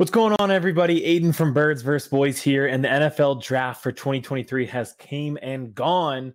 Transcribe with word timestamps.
What's 0.00 0.10
going 0.10 0.34
on, 0.38 0.50
everybody? 0.50 1.04
Aidan 1.04 1.34
from 1.34 1.52
Birds 1.52 1.82
vs. 1.82 2.08
Boys 2.08 2.40
here, 2.40 2.68
and 2.68 2.82
the 2.82 2.88
NFL 2.88 3.42
draft 3.42 3.82
for 3.82 3.92
2023 3.92 4.64
has 4.64 4.94
came 4.94 5.38
and 5.42 5.74
gone. 5.74 6.34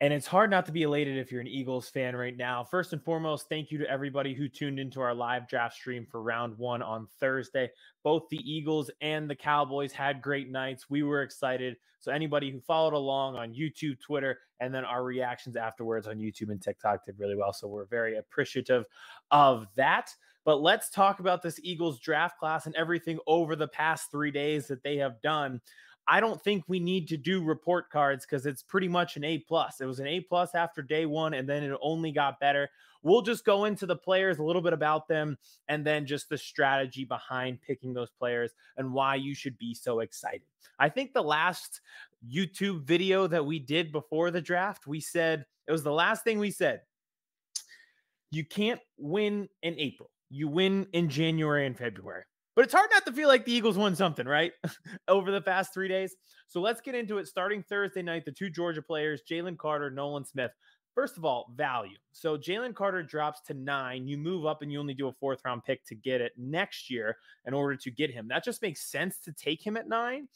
And 0.00 0.12
it's 0.12 0.26
hard 0.26 0.50
not 0.50 0.66
to 0.66 0.72
be 0.72 0.82
elated 0.82 1.16
if 1.16 1.30
you're 1.30 1.40
an 1.40 1.46
Eagles 1.46 1.88
fan 1.88 2.16
right 2.16 2.36
now. 2.36 2.64
First 2.64 2.92
and 2.92 3.00
foremost, 3.00 3.48
thank 3.48 3.70
you 3.70 3.78
to 3.78 3.88
everybody 3.88 4.34
who 4.34 4.48
tuned 4.48 4.80
into 4.80 5.00
our 5.00 5.14
live 5.14 5.46
draft 5.46 5.76
stream 5.76 6.08
for 6.10 6.24
round 6.24 6.58
one 6.58 6.82
on 6.82 7.06
Thursday. 7.20 7.70
Both 8.02 8.24
the 8.30 8.38
Eagles 8.38 8.90
and 9.00 9.30
the 9.30 9.36
Cowboys 9.36 9.92
had 9.92 10.20
great 10.20 10.50
nights. 10.50 10.90
We 10.90 11.04
were 11.04 11.22
excited. 11.22 11.76
So, 12.00 12.10
anybody 12.10 12.50
who 12.50 12.60
followed 12.60 12.94
along 12.94 13.36
on 13.36 13.54
YouTube, 13.54 14.00
Twitter, 14.00 14.40
and 14.58 14.74
then 14.74 14.84
our 14.84 15.04
reactions 15.04 15.54
afterwards 15.54 16.08
on 16.08 16.16
YouTube 16.16 16.50
and 16.50 16.60
TikTok 16.60 17.06
did 17.06 17.16
really 17.16 17.36
well. 17.36 17.52
So, 17.52 17.68
we're 17.68 17.86
very 17.86 18.16
appreciative 18.16 18.86
of 19.30 19.68
that. 19.76 20.12
But 20.48 20.62
let's 20.62 20.88
talk 20.88 21.20
about 21.20 21.42
this 21.42 21.60
Eagles 21.62 22.00
draft 22.00 22.38
class 22.38 22.64
and 22.64 22.74
everything 22.74 23.18
over 23.26 23.54
the 23.54 23.68
past 23.68 24.10
three 24.10 24.30
days 24.30 24.66
that 24.68 24.82
they 24.82 24.96
have 24.96 25.20
done. 25.20 25.60
I 26.06 26.20
don't 26.20 26.42
think 26.42 26.64
we 26.66 26.80
need 26.80 27.06
to 27.08 27.18
do 27.18 27.44
report 27.44 27.90
cards 27.90 28.24
because 28.24 28.46
it's 28.46 28.62
pretty 28.62 28.88
much 28.88 29.18
an 29.18 29.24
A 29.24 29.40
plus. 29.40 29.82
It 29.82 29.84
was 29.84 30.00
an 30.00 30.06
A 30.06 30.20
plus 30.20 30.54
after 30.54 30.80
day 30.80 31.04
one, 31.04 31.34
and 31.34 31.46
then 31.46 31.64
it 31.64 31.78
only 31.82 32.12
got 32.12 32.40
better. 32.40 32.70
We'll 33.02 33.20
just 33.20 33.44
go 33.44 33.66
into 33.66 33.84
the 33.84 33.96
players, 33.96 34.38
a 34.38 34.42
little 34.42 34.62
bit 34.62 34.72
about 34.72 35.06
them, 35.06 35.36
and 35.68 35.84
then 35.84 36.06
just 36.06 36.30
the 36.30 36.38
strategy 36.38 37.04
behind 37.04 37.60
picking 37.60 37.92
those 37.92 38.10
players 38.18 38.52
and 38.78 38.94
why 38.94 39.16
you 39.16 39.34
should 39.34 39.58
be 39.58 39.74
so 39.74 40.00
excited. 40.00 40.48
I 40.78 40.88
think 40.88 41.12
the 41.12 41.22
last 41.22 41.82
YouTube 42.26 42.84
video 42.84 43.26
that 43.26 43.44
we 43.44 43.58
did 43.58 43.92
before 43.92 44.30
the 44.30 44.40
draft, 44.40 44.86
we 44.86 45.00
said 45.00 45.44
it 45.66 45.72
was 45.72 45.82
the 45.82 45.92
last 45.92 46.24
thing 46.24 46.38
we 46.38 46.52
said. 46.52 46.80
You 48.30 48.46
can't 48.46 48.80
win 48.96 49.50
in 49.62 49.78
April 49.78 50.08
you 50.30 50.48
win 50.48 50.86
in 50.92 51.08
January 51.08 51.66
and 51.66 51.76
February. 51.76 52.24
But 52.54 52.64
it's 52.64 52.74
hard 52.74 52.90
not 52.90 53.06
to 53.06 53.12
feel 53.12 53.28
like 53.28 53.44
the 53.44 53.52
Eagles 53.52 53.78
won 53.78 53.94
something, 53.94 54.26
right? 54.26 54.52
Over 55.08 55.30
the 55.30 55.40
past 55.40 55.72
three 55.72 55.86
days. 55.86 56.16
So 56.48 56.60
let's 56.60 56.80
get 56.80 56.96
into 56.96 57.18
it. 57.18 57.28
Starting 57.28 57.62
Thursday 57.62 58.02
night, 58.02 58.24
the 58.24 58.32
two 58.32 58.50
Georgia 58.50 58.82
players, 58.82 59.22
Jalen 59.30 59.56
Carter, 59.56 59.90
Nolan 59.90 60.24
Smith. 60.24 60.50
First 60.92 61.16
of 61.16 61.24
all, 61.24 61.52
value. 61.54 61.96
So 62.10 62.36
Jalen 62.36 62.74
Carter 62.74 63.04
drops 63.04 63.42
to 63.46 63.54
nine. 63.54 64.08
You 64.08 64.18
move 64.18 64.44
up 64.44 64.62
and 64.62 64.72
you 64.72 64.80
only 64.80 64.94
do 64.94 65.06
a 65.06 65.12
fourth 65.12 65.40
round 65.44 65.62
pick 65.62 65.84
to 65.84 65.94
get 65.94 66.20
it 66.20 66.32
next 66.36 66.90
year 66.90 67.16
in 67.46 67.54
order 67.54 67.76
to 67.76 67.90
get 67.92 68.10
him. 68.10 68.26
That 68.26 68.42
just 68.42 68.60
makes 68.60 68.90
sense 68.90 69.20
to 69.20 69.32
take 69.32 69.64
him 69.64 69.76
at 69.76 69.88
nine. 69.88 70.26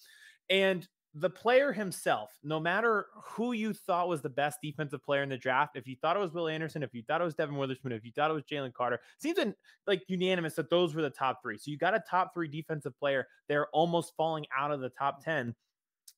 And 0.49 0.87
the 1.15 1.29
player 1.29 1.73
himself, 1.73 2.31
no 2.43 2.59
matter 2.59 3.07
who 3.23 3.53
you 3.53 3.75
thought 3.75 4.09
was 4.09 4.23
the 4.23 4.31
best 4.31 4.59
defensive 4.63 5.05
player 5.05 5.23
in 5.23 5.29
the 5.29 5.37
draft, 5.37 5.77
if 5.77 5.87
you 5.87 5.95
thought 6.01 6.17
it 6.17 6.21
was 6.21 6.33
Will 6.33 6.49
Anderson, 6.49 6.83
if 6.83 6.95
you 6.95 7.03
thought 7.03 7.21
it 7.21 7.25
was 7.25 7.35
Devon 7.35 7.57
Witherspoon, 7.57 7.93
if 7.93 8.05
you 8.05 8.13
thought 8.13 8.31
it 8.31 8.35
was 8.35 8.45
Jalen 8.45 8.73
Carter, 8.73 8.99
seems 9.19 9.39
like 9.87 10.03
unanimous 10.09 10.55
that 10.55 10.71
those 10.71 10.95
were 10.95 11.03
the 11.03 11.11
top 11.11 11.43
three. 11.43 11.59
So 11.59 11.71
you 11.71 11.77
got 11.77 11.95
a 11.95 12.03
top 12.09 12.33
three 12.33 12.49
defensive 12.49 12.99
player. 12.99 13.27
They're 13.49 13.69
almost 13.69 14.15
falling 14.17 14.47
out 14.57 14.73
of 14.73 14.81
the 14.81 14.89
top 14.89 15.23
10. 15.23 15.55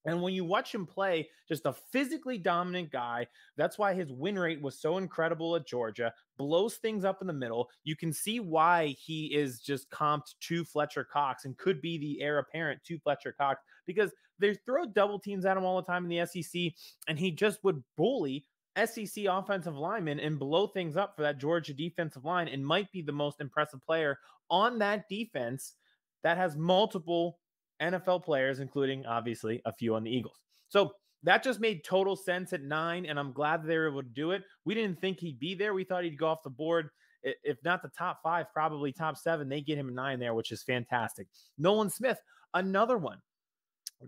And 0.07 0.21
when 0.21 0.35
you 0.35 0.45
watch 0.45 0.75
him 0.75 0.87
play, 0.87 1.29
just 1.49 1.65
a 1.65 1.73
physically 1.73 2.37
dominant 2.37 2.93
guy. 2.93 3.27
That's 3.57 3.79
why 3.79 3.95
his 3.95 4.13
win 4.13 4.39
rate 4.39 4.61
was 4.61 4.79
so 4.79 4.99
incredible 4.99 5.57
at 5.57 5.67
Georgia, 5.67 6.13
blows 6.37 6.77
things 6.77 7.05
up 7.05 7.21
in 7.21 7.27
the 7.27 7.33
middle. 7.33 7.71
You 7.85 7.97
can 7.97 8.13
see 8.13 8.39
why 8.39 8.95
he 8.99 9.35
is 9.35 9.61
just 9.61 9.91
comped 9.91 10.35
to 10.43 10.65
Fletcher 10.65 11.05
Cox 11.05 11.47
and 11.47 11.57
could 11.57 11.81
be 11.81 11.97
the 11.97 12.21
heir 12.21 12.39
apparent 12.39 12.85
to 12.85 12.99
Fletcher 12.99 13.33
Cox 13.33 13.63
because 13.87 14.13
they 14.39 14.55
throw 14.67 14.87
double 14.87 15.19
teams 15.19 15.45
at 15.45 15.57
him 15.57 15.65
all 15.65 15.77
the 15.77 15.87
time 15.87 16.05
in 16.05 16.11
the 16.11 16.27
SEC, 16.27 16.73
and 17.09 17.19
he 17.19 17.31
just 17.31 17.63
would 17.65 17.83
bully 17.97 18.47
SEC 18.77 19.25
offensive 19.29 19.77
linemen 19.77 20.19
and 20.19 20.39
blow 20.39 20.67
things 20.67 20.97
up 20.97 21.15
for 21.15 21.23
that 21.23 21.39
Georgia 21.39 21.73
defensive 21.73 22.25
line 22.25 22.49
and 22.49 22.67
might 22.67 22.91
be 22.91 23.03
the 23.03 23.13
most 23.13 23.41
impressive 23.41 23.81
player 23.83 24.19
on 24.51 24.79
that 24.79 25.09
defense 25.09 25.75
that 26.23 26.37
has 26.37 26.57
multiple 26.57 27.39
NFL 27.81 28.25
players, 28.25 28.61
including 28.61 29.07
obviously 29.07 29.61
a 29.65 29.73
few 29.73 29.95
on 29.95 30.03
the 30.03 30.11
Eagles. 30.11 30.41
So 30.69 30.93
that 31.23 31.43
just 31.43 31.61
made 31.61 31.85
total 31.85 32.17
sense 32.17 32.53
at 32.53 32.63
nine, 32.63 33.07
and 33.07 33.19
I'm 33.19 33.33
glad 33.33 33.65
they 33.65 33.79
were 33.79 33.89
able 33.89 34.03
to 34.03 34.09
do 34.09 34.33
it. 34.33 34.43
We 34.65 34.75
didn't 34.75 35.01
think 35.01 35.21
he'd 35.21 35.39
be 35.39 35.55
there. 35.55 35.73
We 35.73 35.85
thought 35.85 36.05
he'd 36.05 36.19
go 36.19 36.27
off 36.27 36.43
the 36.43 36.51
board. 36.51 36.91
If 37.23 37.57
not 37.65 37.81
the 37.81 37.91
top 37.97 38.21
five, 38.23 38.53
probably 38.53 38.93
top 38.93 39.17
seven. 39.17 39.49
They 39.49 39.63
get 39.63 39.79
him 39.79 39.95
nine 39.95 40.19
there, 40.19 40.35
which 40.35 40.53
is 40.53 40.63
fantastic. 40.63 41.27
Nolan 41.57 41.89
Smith, 41.89 42.19
another 42.53 42.99
one. 42.99 43.19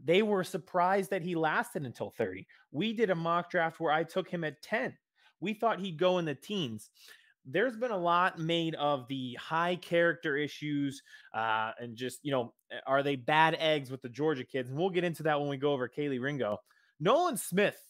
They 0.04 0.22
were 0.22 0.44
surprised 0.44 1.10
that 1.10 1.22
he 1.22 1.34
lasted 1.34 1.84
until 1.84 2.10
30. 2.10 2.46
We 2.70 2.92
did 2.92 3.10
a 3.10 3.14
mock 3.14 3.50
draft 3.50 3.80
where 3.80 3.92
I 3.92 4.04
took 4.04 4.28
him 4.28 4.44
at 4.44 4.62
10. 4.62 4.96
We 5.40 5.54
thought 5.54 5.80
he'd 5.80 5.98
go 5.98 6.18
in 6.18 6.24
the 6.24 6.34
teens 6.34 6.90
there's 7.46 7.76
been 7.76 7.92
a 7.92 7.96
lot 7.96 8.38
made 8.38 8.74
of 8.74 9.06
the 9.08 9.34
high 9.40 9.76
character 9.76 10.36
issues 10.36 11.02
uh, 11.32 11.70
and 11.78 11.96
just, 11.96 12.18
you 12.24 12.32
know, 12.32 12.52
are 12.86 13.02
they 13.02 13.14
bad 13.14 13.56
eggs 13.60 13.90
with 13.90 14.02
the 14.02 14.08
Georgia 14.08 14.44
kids? 14.44 14.68
And 14.68 14.76
we'll 14.76 14.90
get 14.90 15.04
into 15.04 15.22
that 15.22 15.38
when 15.38 15.48
we 15.48 15.56
go 15.56 15.72
over 15.72 15.88
Kelee 15.88 16.20
Ringo. 16.20 16.58
Nolan 16.98 17.36
Smith 17.36 17.80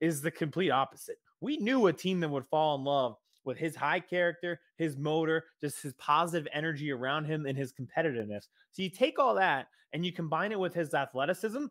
is 0.00 0.20
the 0.20 0.32
complete 0.32 0.70
opposite. 0.70 1.16
We 1.40 1.58
knew 1.58 1.86
a 1.86 1.92
team 1.92 2.20
that 2.20 2.28
would 2.28 2.46
fall 2.46 2.74
in 2.74 2.84
love 2.84 3.16
with 3.44 3.58
his 3.58 3.76
high 3.76 4.00
character, 4.00 4.60
his 4.76 4.96
motor, 4.96 5.44
just 5.60 5.82
his 5.82 5.94
positive 5.94 6.48
energy 6.52 6.90
around 6.90 7.24
him, 7.24 7.46
and 7.46 7.56
his 7.56 7.72
competitiveness. 7.72 8.48
So 8.72 8.82
you 8.82 8.90
take 8.90 9.18
all 9.18 9.34
that 9.34 9.66
and 9.92 10.04
you 10.04 10.12
combine 10.12 10.52
it 10.52 10.58
with 10.58 10.74
his 10.74 10.94
athleticism. 10.94 11.66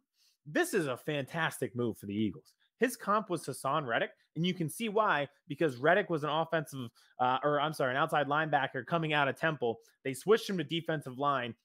This 0.45 0.73
is 0.73 0.87
a 0.87 0.97
fantastic 0.97 1.75
move 1.75 1.97
for 1.97 2.05
the 2.05 2.15
Eagles. 2.15 2.53
His 2.79 2.95
comp 2.97 3.29
was 3.29 3.45
Haason 3.45 3.85
Reddick, 3.85 4.11
and 4.35 4.45
you 4.45 4.53
can 4.53 4.69
see 4.69 4.89
why 4.89 5.27
because 5.47 5.77
Reddick 5.77 6.09
was 6.09 6.23
an 6.23 6.29
offensive, 6.29 6.89
uh, 7.19 7.37
or 7.43 7.61
I'm 7.61 7.73
sorry, 7.73 7.91
an 7.91 7.97
outside 7.97 8.27
linebacker 8.27 8.85
coming 8.85 9.13
out 9.13 9.27
of 9.27 9.39
Temple. 9.39 9.77
They 10.03 10.13
switched 10.13 10.49
him 10.49 10.57
to 10.57 10.63
defensive 10.63 11.17
line 11.17 11.55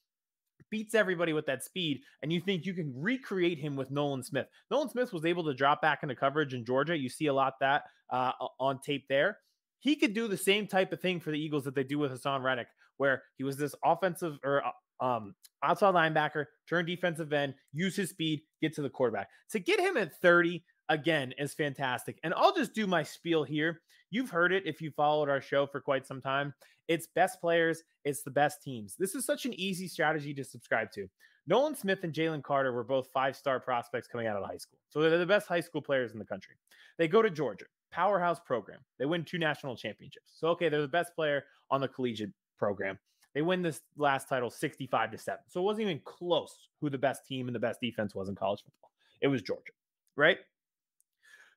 beats 0.71 0.95
everybody 0.95 1.33
with 1.33 1.47
that 1.47 1.65
speed, 1.65 2.01
and 2.23 2.33
you 2.33 2.41
think 2.41 2.67
you 2.67 2.75
can 2.75 2.93
recreate 2.97 3.59
him 3.59 3.77
with 3.77 3.91
Nolan 3.91 4.23
Smith. 4.23 4.47
Nolan 4.71 4.91
Smith 4.91 5.13
was 5.13 5.25
able 5.25 5.45
to 5.45 5.55
drop 5.55 5.81
back 5.81 6.03
into 6.03 6.15
coverage 6.15 6.55
in 6.55 6.65
Georgia. 6.65 6.97
You 6.97 7.09
see 7.09 7.27
a 7.27 7.33
lot 7.33 7.55
that 7.61 7.85
uh, 8.11 8.33
on 8.59 8.81
tape 8.81 9.07
there. 9.09 9.39
He 9.81 9.97
could 9.97 10.15
do 10.15 10.29
the 10.29 10.37
same 10.37 10.67
type 10.67 10.93
of 10.93 11.01
thing 11.01 11.21
for 11.21 11.31
the 11.31 11.39
Eagles 11.39 11.65
that 11.65 11.75
they 11.75 11.85
do 11.85 11.99
with 11.99 12.13
Haason 12.13 12.43
Reddick, 12.43 12.69
where 12.97 13.23
he 13.37 13.45
was 13.45 13.57
this 13.57 13.75
offensive 13.85 14.39
or 14.45 14.65
uh, 14.65 15.05
um, 15.05 15.35
outside 15.63 15.95
linebacker, 15.95 16.47
turn 16.69 16.87
defensive 16.87 17.33
end, 17.33 17.55
use 17.73 17.97
his 17.97 18.11
speed, 18.11 18.41
get 18.61 18.75
to 18.75 18.83
the 18.83 18.91
quarterback. 18.91 19.29
To 19.53 19.59
get 19.59 19.81
him 19.81 19.97
at 19.97 20.19
30, 20.21 20.65
again 20.89 21.33
is 21.39 21.55
fantastic. 21.55 22.19
And 22.23 22.35
I'll 22.35 22.55
just 22.55 22.75
do 22.75 22.87
my 22.87 23.03
spiel 23.03 23.45
here. 23.45 23.81
You've 24.11 24.31
heard 24.31 24.53
it 24.53 24.65
if 24.67 24.81
you 24.81 24.91
followed 24.91 25.29
our 25.29 25.41
show 25.41 25.67
for 25.67 25.81
quite 25.81 26.07
some 26.07 26.21
time. 26.21 26.55
It's 26.89 27.09
best 27.15 27.41
players, 27.41 27.83
it's 28.05 28.23
the 28.23 28.31
best 28.31 28.63
teams. 28.63 28.97
This 28.99 29.15
is 29.15 29.27
such 29.27 29.45
an 29.45 29.53
easy 29.61 29.87
strategy 29.87 30.33
to 30.35 30.45
subscribe 30.45 30.91
to. 30.93 31.07
Nolan 31.47 31.75
Smith 31.75 32.05
and 32.05 32.13
Jalen 32.13 32.43
Carter 32.43 32.73
were 32.73 32.85
both 32.85 33.09
five 33.13 33.37
star 33.37 33.61
prospects 33.61 34.09
coming 34.09 34.27
out 34.27 34.37
of 34.37 34.45
high 34.45 34.57
school. 34.57 34.79
So 34.89 35.01
they're 35.01 35.19
the 35.19 35.27
best 35.27 35.49
high 35.49 35.61
school 35.61 35.83
players 35.83 36.13
in 36.13 36.19
the 36.19 36.25
country. 36.25 36.57
They 36.99 37.09
go 37.09 37.23
to 37.23 37.31
Georgia, 37.31 37.67
powerhouse 37.91 38.41
program. 38.41 38.81
They 38.99 39.07
win 39.07 39.25
two 39.25 39.39
national 39.39 39.77
championships. 39.77 40.33
So, 40.37 40.49
okay, 40.49 40.69
they're 40.69 40.81
the 40.81 40.89
best 40.89 41.15
player 41.15 41.45
on 41.71 41.81
the 41.81 41.89
collegiate 41.89 42.33
program. 42.59 42.99
They 43.35 43.43
win 43.43 43.63
this 43.63 43.81
last 43.97 44.29
title 44.29 44.51
65 44.51 45.13
to 45.13 45.19
7. 45.19 45.41
So 45.49 45.61
it 45.61 45.65
wasn't 45.65 45.83
even 45.83 46.01
close 46.05 46.69
who 46.81 46.91
the 46.91 46.99
best 46.99 47.27
team 47.27 47.47
and 47.47 47.55
the 47.55 47.61
best 47.61 47.81
defense 47.81 48.15
was 48.15 48.29
in 48.29 48.35
college 48.35 48.61
football. 48.65 48.91
It 49.21 49.29
was 49.29 49.43
Georgia, 49.43 49.73
right? 50.17 50.39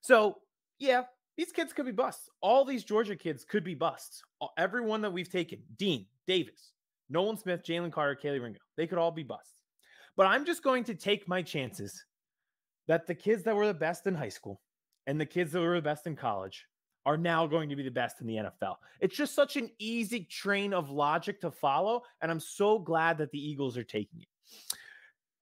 So, 0.01 0.37
yeah, 0.79 1.03
these 1.37 1.51
kids 1.51 1.73
could 1.73 1.85
be 1.85 1.91
busts. 1.91 2.29
All 2.41 2.65
these 2.65 2.83
Georgia 2.83 3.15
kids 3.15 3.45
could 3.45 3.63
be 3.63 3.75
busts. 3.75 4.21
Everyone 4.57 5.01
that 5.01 5.13
we've 5.13 5.31
taken, 5.31 5.59
Dean, 5.77 6.05
Davis, 6.27 6.73
Nolan 7.09 7.37
Smith, 7.37 7.63
Jalen 7.63 7.91
Carter, 7.91 8.19
Kelee 8.21 8.41
Ringo, 8.41 8.59
they 8.77 8.87
could 8.87 8.97
all 8.97 9.11
be 9.11 9.23
busts. 9.23 9.55
But 10.17 10.27
I'm 10.27 10.45
just 10.45 10.63
going 10.63 10.83
to 10.85 10.95
take 10.95 11.27
my 11.27 11.41
chances 11.41 12.03
that 12.87 13.07
the 13.07 13.15
kids 13.15 13.43
that 13.43 13.55
were 13.55 13.67
the 13.67 13.73
best 13.73 14.07
in 14.07 14.15
high 14.15 14.29
school 14.29 14.61
and 15.11 15.19
the 15.19 15.25
kids 15.25 15.51
that 15.51 15.59
were 15.59 15.75
the 15.75 15.81
best 15.81 16.07
in 16.07 16.15
college 16.15 16.65
are 17.05 17.17
now 17.17 17.45
going 17.45 17.69
to 17.69 17.75
be 17.75 17.83
the 17.83 17.91
best 17.91 18.21
in 18.21 18.27
the 18.27 18.35
NFL. 18.35 18.77
It's 18.99 19.15
just 19.15 19.35
such 19.35 19.57
an 19.57 19.69
easy 19.77 20.23
train 20.23 20.73
of 20.73 20.89
logic 20.89 21.41
to 21.41 21.51
follow. 21.51 22.03
And 22.21 22.31
I'm 22.31 22.39
so 22.39 22.79
glad 22.79 23.17
that 23.17 23.31
the 23.31 23.39
Eagles 23.39 23.77
are 23.77 23.83
taking 23.83 24.21
it. 24.21 24.27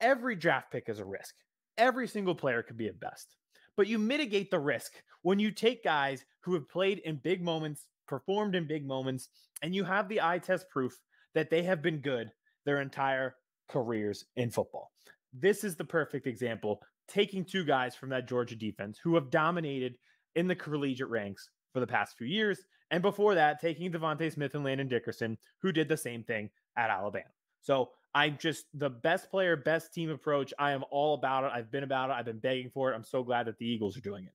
Every 0.01 0.35
draft 0.35 0.71
pick 0.71 0.87
is 0.87 0.99
a 0.99 1.05
risk. 1.05 1.35
Every 1.77 2.07
single 2.07 2.35
player 2.35 2.63
could 2.63 2.77
be 2.77 2.87
a 2.87 2.93
best 2.93 3.35
but 3.79 3.87
you 3.87 3.97
mitigate 3.97 4.51
the 4.51 4.59
risk 4.59 4.91
when 5.21 5.39
you 5.39 5.51
take 5.51 5.85
guys 5.85 6.25
who 6.41 6.53
have 6.53 6.67
played 6.67 6.97
in 7.05 7.15
big 7.15 7.41
moments, 7.41 7.85
performed 8.09 8.53
in 8.53 8.67
big 8.67 8.85
moments, 8.85 9.29
and 9.61 9.73
you 9.73 9.85
have 9.85 10.09
the 10.09 10.19
eye 10.19 10.37
test 10.37 10.69
proof 10.69 10.99
that 11.33 11.49
they 11.49 11.63
have 11.63 11.81
been 11.81 11.99
good 11.99 12.29
their 12.65 12.81
entire 12.81 13.35
careers 13.69 14.25
in 14.35 14.49
football. 14.49 14.91
This 15.31 15.63
is 15.63 15.77
the 15.77 15.85
perfect 15.85 16.27
example 16.27 16.81
taking 17.09 17.43
two 17.43 17.65
guys 17.65 17.95
from 17.95 18.09
that 18.09 18.27
Georgia 18.27 18.55
defense 18.55 18.99
who 19.03 19.15
have 19.15 19.29
dominated 19.29 19.95
in 20.35 20.47
the 20.47 20.55
collegiate 20.55 21.09
ranks 21.09 21.49
for 21.73 21.79
the 21.79 21.87
past 21.87 22.17
few 22.17 22.27
years. 22.27 22.59
And 22.91 23.01
before 23.01 23.35
that, 23.35 23.59
taking 23.59 23.91
DeVonta 23.91 24.31
Smith 24.31 24.55
and 24.55 24.63
Landon 24.63 24.87
Dickerson, 24.87 25.37
who 25.61 25.71
did 25.71 25.89
the 25.89 25.97
same 25.97 26.23
thing 26.23 26.49
at 26.77 26.89
Alabama. 26.89 27.25
So 27.61 27.89
I'm 28.15 28.37
just 28.39 28.65
the 28.73 28.89
best 28.89 29.29
player, 29.29 29.55
best 29.55 29.93
team 29.93 30.09
approach. 30.09 30.53
I 30.57 30.71
am 30.71 30.83
all 30.89 31.13
about 31.15 31.43
it. 31.43 31.51
I've 31.53 31.71
been 31.71 31.83
about 31.83 32.09
it. 32.09 32.13
I've 32.13 32.25
been 32.25 32.39
begging 32.39 32.71
for 32.73 32.91
it. 32.91 32.95
I'm 32.95 33.03
so 33.03 33.23
glad 33.23 33.47
that 33.47 33.57
the 33.57 33.65
Eagles 33.65 33.97
are 33.97 34.01
doing 34.01 34.25
it. 34.25 34.33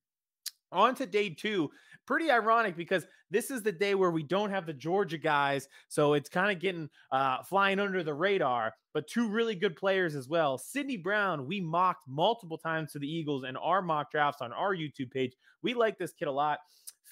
On 0.74 0.94
to 0.96 1.06
day 1.06 1.30
two. 1.30 1.70
Pretty 2.06 2.30
ironic 2.30 2.76
because 2.76 3.06
this 3.30 3.50
is 3.50 3.62
the 3.62 3.72
day 3.72 3.94
where 3.94 4.10
we 4.10 4.22
don't 4.22 4.50
have 4.50 4.66
the 4.66 4.74
Georgia 4.74 5.16
guys. 5.16 5.68
So 5.88 6.12
it's 6.12 6.28
kind 6.28 6.54
of 6.54 6.60
getting 6.60 6.90
uh, 7.10 7.42
flying 7.42 7.80
under 7.80 8.02
the 8.02 8.12
radar, 8.12 8.74
but 8.92 9.08
two 9.08 9.28
really 9.28 9.54
good 9.54 9.74
players 9.76 10.14
as 10.14 10.28
well. 10.28 10.58
Sydney 10.58 10.98
Brown, 10.98 11.46
we 11.46 11.60
mocked 11.60 12.06
multiple 12.06 12.58
times 12.58 12.92
to 12.92 12.98
the 12.98 13.08
Eagles 13.08 13.44
and 13.44 13.56
our 13.56 13.80
mock 13.80 14.10
drafts 14.10 14.42
on 14.42 14.52
our 14.52 14.74
YouTube 14.74 15.10
page. 15.10 15.32
We 15.62 15.72
like 15.72 15.96
this 15.96 16.12
kid 16.12 16.28
a 16.28 16.32
lot. 16.32 16.58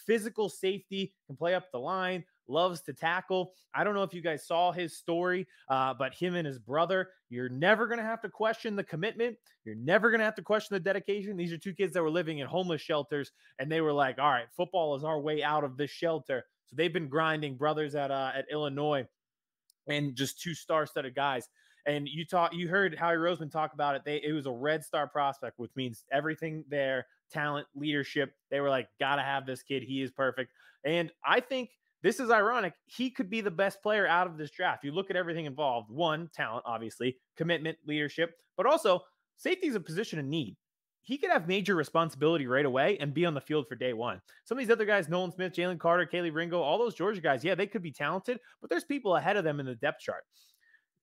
Physical 0.06 0.49
safety, 0.49 1.14
can 1.26 1.37
play 1.37 1.55
up 1.55 1.70
the 1.73 1.79
line, 1.79 2.25
loves 2.49 2.81
to 2.83 2.93
tackle. 2.93 3.53
I 3.75 3.85
don't 3.85 3.94
know 3.94 4.03
if 4.03 4.15
you 4.15 4.21
guys 4.21 4.47
saw 4.47 4.73
his 4.73 4.97
story, 4.97 5.47
uh, 5.69 5.94
but 5.94 6.15
him 6.15 6.35
and 6.35 6.47
his 6.47 6.59
brother, 6.59 7.11
you're 7.31 7.49
never 7.49 7.87
going 7.87 7.99
to 7.99 8.05
have 8.05 8.21
to 8.23 8.29
question 8.29 8.77
the 8.77 8.85
commitment. 8.85 9.37
You're 9.65 9.75
never 9.77 10.11
going 10.11 10.19
to 10.19 10.25
have 10.25 10.35
to 10.37 10.43
question 10.43 10.75
the 10.75 10.81
dedication. 10.81 11.37
These 11.37 11.53
are 11.53 11.59
two 11.59 11.75
kids 11.75 11.93
that 11.94 12.03
were 12.03 12.11
living 12.11 12.39
in 12.39 12.47
homeless 12.47 12.83
shelters, 12.83 13.33
and 13.59 13.71
they 13.71 13.81
were 13.81 13.93
like, 13.93 14.19
all 14.19 14.31
right, 14.31 14.47
football 14.56 14.94
is 14.97 15.05
our 15.05 15.21
way 15.21 15.43
out 15.43 15.65
of 15.65 15.77
this 15.77 15.91
shelter. 15.91 16.44
So 16.67 16.77
they've 16.77 16.93
been 16.93 17.09
grinding 17.09 17.56
brothers 17.56 17.94
at 17.94 18.11
uh, 18.11 18.33
at 18.35 18.47
Illinois 18.50 19.06
and 19.87 20.15
just 20.15 20.41
two 20.41 20.55
star-studded 20.55 21.15
guys. 21.15 21.49
And 21.85 22.06
you 22.09 22.25
talk, 22.25 22.55
you 22.55 22.69
heard 22.69 22.97
Howie 22.97 23.17
Roseman 23.17 23.50
talk 23.50 23.75
about 23.75 23.97
it. 23.97 24.03
They 24.05 24.23
it 24.23 24.33
was 24.33 24.47
a 24.47 24.53
red 24.53 24.85
star 24.85 25.09
prospect, 25.09 25.59
which 25.59 25.73
means 25.75 26.05
everything 26.12 26.65
there, 26.69 27.06
talent, 27.31 27.67
leadership. 27.75 28.33
They 28.50 28.61
were 28.61 28.71
like, 28.71 28.88
gotta 29.00 29.23
have 29.23 29.47
this 29.47 29.62
kid. 29.62 29.83
He 29.83 30.00
is 30.00 30.11
perfect. 30.11 30.53
And 30.85 31.11
I 31.25 31.41
think 31.41 31.71
this 32.02 32.20
is 32.20 32.31
ironic. 32.31 32.75
He 32.87 33.10
could 33.10 33.31
be 33.31 33.40
the 33.40 33.50
best 33.50 33.82
player 33.82 34.06
out 34.06 34.26
of 34.26 34.37
this 34.37 34.50
draft. 34.50 34.84
You 34.84 34.93
look 34.93 35.10
at 35.10 35.16
everything 35.16 35.46
involved 35.46 35.90
one, 35.90 36.28
talent, 36.34 36.64
obviously, 36.66 37.16
commitment, 37.37 37.78
leadership, 37.87 38.34
but 38.56 38.66
also 38.66 39.00
safety 39.37 39.69
is 39.69 39.75
a 39.75 39.81
position 39.81 40.19
of 40.19 40.25
need. 40.25 40.56
He 41.04 41.19
could 41.19 41.31
have 41.31 41.49
major 41.49 41.75
responsibility 41.75 42.46
right 42.46 42.64
away 42.64 42.96
and 42.99 43.12
be 43.12 43.26
on 43.26 43.34
the 43.34 43.40
field 43.40 43.66
for 43.69 43.75
day 43.75 43.93
one. 43.93 44.20
Some 44.44 44.56
of 44.56 44.64
these 44.64 44.70
other 44.70 44.84
guys, 44.84 45.08
Nolan 45.08 45.32
Smith, 45.32 45.52
Jalen 45.52 45.78
Carter, 45.81 46.06
Kelee 46.06 46.32
Ringo, 46.32 46.60
all 46.60 46.78
those 46.78 46.94
Georgia 46.94 47.20
guys, 47.20 47.43
yeah, 47.43 47.56
they 47.56 47.66
could 47.66 47.82
be 47.82 47.90
talented, 47.90 48.38
but 48.60 48.70
there's 48.70 48.84
people 48.84 49.16
ahead 49.16 49.37
of 49.37 49.43
them 49.43 49.58
in 49.58 49.66
the 49.66 49.75
depth 49.75 50.00
chart. 50.00 50.22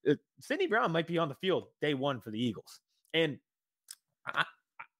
Uh, 0.08 0.14
Sydney 0.40 0.66
Brown 0.66 0.90
might 0.92 1.06
be 1.06 1.18
on 1.18 1.28
the 1.28 1.34
field 1.34 1.66
day 1.82 1.92
one 1.92 2.20
for 2.20 2.30
the 2.30 2.42
Eagles. 2.42 2.80
And 3.12 3.38
I, 4.26 4.44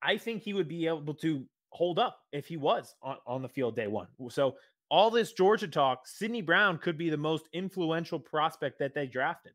I 0.03 0.19
think 0.19 0.43
he 0.43 0.53
would 0.53 0.69
be 0.69 0.87
able 0.87 1.15
to 1.15 1.47
hold 1.71 1.99
up 1.99 2.19
if 2.33 2.47
he 2.47 2.57
was 2.57 2.95
on, 3.03 3.17
on 3.27 3.43
the 3.43 3.49
field 3.49 3.77
day 3.77 3.87
one. 3.87 4.09
So 4.29 4.57
all 4.91 5.11
this 5.11 5.33
Georgia 5.33 5.69
talk, 5.69 6.07
Sydney 6.07 6.43
Brown 6.43 6.79
could 6.79 6.99
be 6.99 7.11
the 7.11 7.17
most 7.17 7.49
influential 7.53 8.19
prospect 8.19 8.79
that 8.81 8.95
they 8.95 9.07
drafted. 9.07 9.53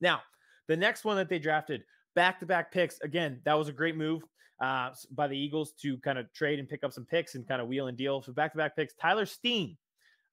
Now, 0.00 0.22
the 0.68 0.76
next 0.76 1.04
one 1.04 1.16
that 1.16 1.28
they 1.28 1.38
drafted, 1.38 1.82
back 2.14 2.38
to 2.40 2.46
back 2.46 2.72
picks. 2.72 3.00
Again, 3.00 3.40
that 3.44 3.54
was 3.54 3.68
a 3.68 3.72
great 3.72 3.96
move 3.96 4.22
uh, 4.60 4.90
by 5.12 5.26
the 5.26 5.36
Eagles 5.36 5.72
to 5.82 5.98
kind 5.98 6.18
of 6.18 6.32
trade 6.32 6.58
and 6.58 6.68
pick 6.68 6.84
up 6.84 6.92
some 6.92 7.04
picks 7.04 7.34
and 7.34 7.46
kind 7.46 7.60
of 7.60 7.68
wheel 7.68 7.88
and 7.88 7.98
deal. 7.98 8.22
So 8.22 8.32
back 8.32 8.52
to 8.52 8.58
back 8.58 8.76
picks. 8.76 8.94
Tyler 8.94 9.26
Steen, 9.26 9.76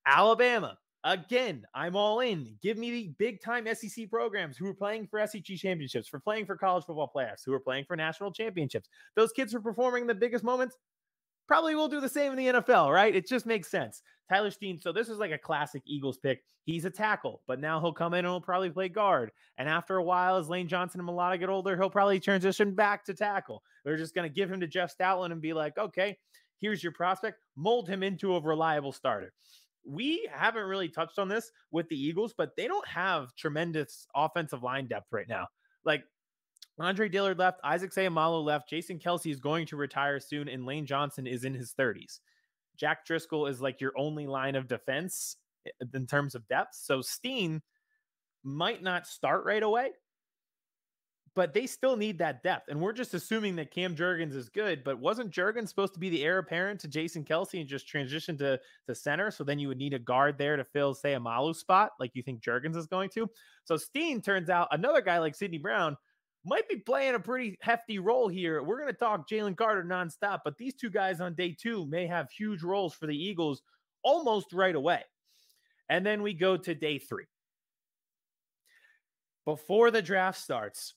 Alabama. 0.06 0.78
Again, 1.04 1.64
I'm 1.76 1.96
all 1.96 2.22
in. 2.22 2.56
Give 2.64 2.80
me 2.80 2.90
the 2.90 3.14
big 3.20 3.40
time 3.40 3.68
SEC 3.76 4.10
programs 4.10 4.58
who 4.58 4.66
are 4.68 4.74
playing 4.74 5.06
for 5.06 5.26
SEC 5.28 5.44
championships, 5.44 6.08
for 6.08 6.20
playing 6.20 6.48
for 6.48 6.58
college 6.58 6.84
football 6.86 7.12
playoffs, 7.16 7.46
who 7.46 7.54
are 7.54 7.60
playing 7.60 7.86
for 7.86 7.96
national 7.96 8.32
championships. 8.32 8.90
Those 9.16 9.32
kids 9.32 9.54
are 9.54 9.60
performing 9.60 10.08
the 10.08 10.16
biggest 10.16 10.44
moments 10.44 10.78
probably 11.48 11.76
will 11.76 11.88
do 11.88 12.02
the 12.02 12.10
same 12.10 12.32
in 12.32 12.38
the 12.38 12.62
NFL, 12.62 12.94
right? 12.94 13.16
It 13.16 13.28
just 13.28 13.46
makes 13.46 13.70
sense. 13.70 14.02
Tyler 14.30 14.52
Steen. 14.52 14.80
So 14.80 14.92
this 14.92 15.10
is 15.10 15.20
like 15.20 15.32
a 15.32 15.38
classic 15.38 15.84
Eagles 15.86 16.18
pick. 16.18 16.44
He's 16.64 16.86
a 16.86 16.90
tackle, 16.90 17.42
but 17.48 17.60
now 17.60 17.80
he'll 17.80 17.94
come 17.94 18.14
in 18.14 18.26
and 18.26 18.28
he'll 18.28 18.42
probably 18.42 18.72
play 18.72 18.90
guard. 18.90 19.32
And 19.58 19.70
after 19.70 19.98
a 19.98 20.04
while, 20.04 20.38
as 20.38 20.50
Lane 20.50 20.68
Johnson 20.68 21.00
and 21.00 21.08
Mailata 21.08 21.40
get 21.40 21.50
older, 21.50 21.78
he'll 21.78 21.90
probably 21.90 22.20
transition 22.20 22.74
back 22.74 23.06
to 23.06 23.14
tackle. 23.14 23.62
They're 23.84 23.98
just 23.98 24.16
going 24.16 24.28
to 24.28 24.34
give 24.34 24.52
him 24.52 24.60
to 24.62 24.68
Jeff 24.68 24.96
Stoutland 24.96 25.32
and 25.32 25.42
be 25.42 25.54
like, 25.54 25.78
okay, 25.78 26.18
here's 26.60 26.82
your 26.82 26.92
prospect. 26.94 27.40
Mold 27.56 27.88
him 27.88 28.02
into 28.02 28.36
a 28.36 28.42
reliable 28.42 28.92
starter. 28.92 29.32
We 29.88 30.28
haven't 30.34 30.66
really 30.66 30.90
touched 30.90 31.20
on 31.20 31.28
this 31.28 31.52
with 31.70 31.88
the 31.90 32.02
Eagles, 32.02 32.34
but 32.36 32.56
they 32.58 32.68
don't 32.68 32.88
have 32.88 33.36
tremendous 33.36 34.08
offensive 34.16 34.64
line 34.64 34.88
depth 34.88 35.12
right 35.12 35.30
now. 35.30 35.48
Like 35.84 36.04
Andre 36.80 37.08
Dillard 37.08 37.40
left, 37.40 37.62
Isaac 37.64 37.92
Seumalo 37.92 38.44
left, 38.44 38.70
Jason 38.70 39.00
Kelce 39.00 39.32
is 39.32 39.40
going 39.40 39.66
to 39.68 39.78
retire 39.78 40.20
soon, 40.20 40.50
and 40.50 40.66
Lane 40.66 40.86
Johnson 40.86 41.26
is 41.26 41.46
in 41.46 41.54
his 41.54 41.74
30s. 41.74 42.20
Jack 42.76 43.06
Driscoll 43.06 43.48
is 43.48 43.62
like 43.62 43.80
your 43.80 43.94
only 43.98 44.28
line 44.28 44.56
of 44.56 44.68
defense 44.68 45.38
in 45.94 46.06
terms 46.06 46.36
of 46.36 46.48
depth. 46.48 46.76
So 46.76 47.02
Steen 47.02 47.62
might 48.44 48.84
not 48.84 49.08
start 49.08 49.46
right 49.46 49.64
away, 49.64 49.92
but 51.36 51.54
they 51.54 51.68
still 51.68 51.96
need 51.96 52.18
that 52.20 52.44
depth. 52.44 52.70
And 52.70 52.80
we're 52.80 52.94
just 52.94 53.14
assuming 53.14 53.56
that 53.56 53.72
Cam 53.72 53.96
Jurgens 53.96 54.36
is 54.36 54.50
good, 54.50 54.84
but 54.84 55.00
wasn't 55.00 55.32
Jurgens 55.32 55.70
supposed 55.70 55.94
to 55.94 56.00
be 56.00 56.10
the 56.10 56.24
heir 56.24 56.38
apparent 56.38 56.80
to 56.82 56.88
Jason 56.88 57.24
Kelce 57.24 57.60
and 57.60 57.68
just 57.68 57.88
transition 57.88 58.38
to, 58.38 58.60
to 58.88 58.96
center? 58.96 59.32
So 59.32 59.44
then 59.44 59.60
you 59.60 59.68
would 59.68 59.78
need 59.78 59.94
a 59.94 60.00
guard 60.00 60.38
there 60.38 60.56
to 60.56 60.64
fill, 60.64 60.94
say, 60.94 61.14
a 61.14 61.54
spot, 61.54 61.92
like 62.00 62.12
you 62.14 62.24
think 62.24 62.42
Jurgens 62.42 62.78
is 62.78 62.88
going 62.88 63.10
to. 63.12 63.30
So 63.64 63.78
Steen 63.78 64.22
turns 64.22 64.50
out 64.50 64.68
another 64.72 65.02
guy 65.02 65.20
like 65.20 65.36
Sydney 65.36 65.58
Brown 65.58 65.98
might 66.46 66.70
be 66.70 66.78
playing 66.78 67.16
a 67.16 67.20
pretty 67.20 67.58
hefty 67.62 68.00
role 68.00 68.28
here. 68.28 68.62
We're 68.62 68.80
going 68.80 68.94
to 68.94 68.98
talk 68.98 69.28
Jalen 69.28 69.58
Carter 69.58 69.84
nonstop, 69.84 70.42
but 70.46 70.58
these 70.58 70.76
two 70.76 70.90
guys 70.90 71.20
on 71.20 71.34
day 71.34 71.56
two 71.60 71.86
may 71.88 72.06
have 72.08 72.30
huge 72.30 72.64
roles 72.64 72.94
for 72.94 73.08
the 73.08 73.18
Eagles 73.18 73.62
almost 74.04 74.54
right 74.54 74.76
away. 74.76 75.02
And 75.90 76.06
then 76.06 76.22
we 76.22 76.34
go 76.34 76.58
to 76.58 76.76
day 76.76 77.00
three. 77.00 77.26
Before 79.46 79.92
the 79.92 80.02
draft 80.02 80.40
starts, 80.40 80.94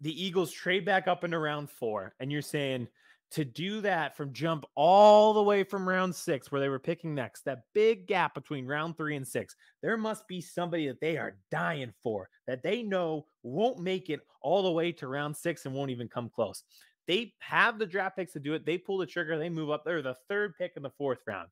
the 0.00 0.24
Eagles 0.24 0.50
trade 0.50 0.84
back 0.84 1.08
up 1.08 1.24
into 1.24 1.38
round 1.38 1.70
four, 1.70 2.14
and 2.20 2.30
you're 2.32 2.42
saying, 2.42 2.88
to 3.34 3.44
do 3.44 3.80
that 3.80 4.16
from 4.16 4.32
jump 4.32 4.64
all 4.76 5.34
the 5.34 5.42
way 5.42 5.64
from 5.64 5.88
round 5.88 6.14
six, 6.14 6.52
where 6.52 6.60
they 6.60 6.68
were 6.68 6.78
picking 6.78 7.16
next, 7.16 7.44
that 7.44 7.64
big 7.74 8.06
gap 8.06 8.32
between 8.32 8.64
round 8.64 8.96
three 8.96 9.16
and 9.16 9.26
six, 9.26 9.56
there 9.82 9.96
must 9.96 10.28
be 10.28 10.40
somebody 10.40 10.86
that 10.86 11.00
they 11.00 11.16
are 11.16 11.36
dying 11.50 11.92
for 12.00 12.28
that 12.46 12.62
they 12.62 12.84
know 12.84 13.26
won't 13.42 13.80
make 13.80 14.08
it 14.08 14.20
all 14.40 14.62
the 14.62 14.70
way 14.70 14.92
to 14.92 15.08
round 15.08 15.36
six 15.36 15.66
and 15.66 15.74
won't 15.74 15.90
even 15.90 16.06
come 16.08 16.30
close. 16.32 16.62
They 17.08 17.34
have 17.40 17.80
the 17.80 17.86
draft 17.86 18.16
picks 18.16 18.32
to 18.34 18.40
do 18.40 18.54
it. 18.54 18.64
They 18.64 18.78
pull 18.78 18.98
the 18.98 19.06
trigger, 19.06 19.36
they 19.36 19.48
move 19.48 19.70
up. 19.70 19.84
They're 19.84 20.00
the 20.00 20.16
third 20.28 20.56
pick 20.56 20.74
in 20.76 20.84
the 20.84 20.90
fourth 20.90 21.18
round. 21.26 21.48